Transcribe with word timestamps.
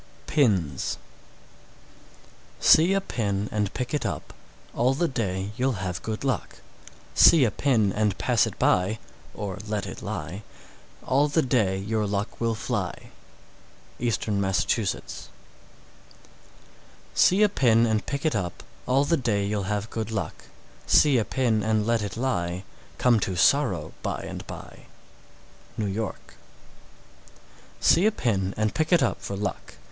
PINS. 0.25 0.97
637. 2.59 2.59
See 2.59 2.93
a 2.95 3.01
pin 3.01 3.47
and 3.51 3.71
pick 3.75 3.93
it 3.93 4.03
up, 4.03 4.33
All 4.73 4.95
the 4.95 5.07
day 5.07 5.51
you'll 5.57 5.73
have 5.73 6.01
good 6.01 6.23
luck; 6.23 6.55
See 7.13 7.45
a 7.45 7.51
pin 7.51 7.93
and 7.93 8.17
pass 8.17 8.47
it 8.47 8.57
by 8.57 8.97
(or 9.35 9.59
"let 9.67 9.85
it 9.85 10.01
lie"), 10.01 10.41
All 11.05 11.27
the 11.27 11.43
day 11.43 11.77
your 11.77 12.07
luck 12.07 12.41
will 12.41 12.55
fly. 12.55 13.11
Eastern 13.99 14.41
Massachusetts. 14.41 15.29
638. 17.13 17.19
See 17.19 17.43
a 17.43 17.47
pin 17.47 17.85
and 17.85 18.03
pick 18.07 18.25
it 18.25 18.35
up, 18.35 18.63
All 18.87 19.05
the 19.05 19.17
day 19.17 19.45
you'll 19.45 19.69
have 19.69 19.91
good 19.91 20.09
luck; 20.09 20.45
See 20.87 21.19
a 21.19 21.23
pin 21.23 21.61
and 21.61 21.85
let 21.85 22.01
it 22.01 22.17
lie, 22.17 22.63
Come 22.97 23.19
to 23.19 23.35
sorrow 23.35 23.93
by 24.01 24.21
and 24.21 24.47
by. 24.47 24.87
New 25.77 25.85
York. 25.85 26.33
639. 27.79 27.81
See 27.81 28.05
a 28.07 28.11
pin 28.11 28.53
and 28.57 28.73
pick 28.73 28.91
it 28.91 29.03
up 29.03 29.21
for 29.21 29.35
luck. 29.37 29.75